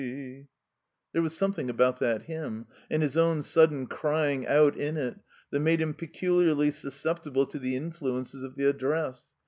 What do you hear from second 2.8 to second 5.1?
and his own sudden crying out in